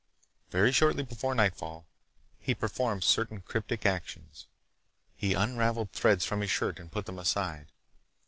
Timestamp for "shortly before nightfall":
0.71-1.85